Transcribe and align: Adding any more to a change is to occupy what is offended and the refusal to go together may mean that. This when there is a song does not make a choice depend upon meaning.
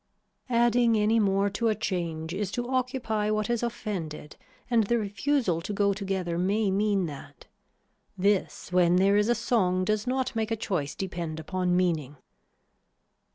Adding 0.49 0.97
any 0.97 1.19
more 1.19 1.47
to 1.51 1.67
a 1.67 1.75
change 1.75 2.33
is 2.33 2.49
to 2.53 2.67
occupy 2.67 3.29
what 3.29 3.51
is 3.51 3.61
offended 3.61 4.35
and 4.67 4.85
the 4.87 4.97
refusal 4.97 5.61
to 5.61 5.73
go 5.73 5.93
together 5.93 6.39
may 6.39 6.71
mean 6.71 7.05
that. 7.05 7.45
This 8.17 8.71
when 8.71 8.95
there 8.95 9.15
is 9.15 9.29
a 9.29 9.35
song 9.35 9.85
does 9.85 10.07
not 10.07 10.35
make 10.35 10.49
a 10.49 10.55
choice 10.55 10.95
depend 10.95 11.39
upon 11.39 11.77
meaning. 11.77 12.15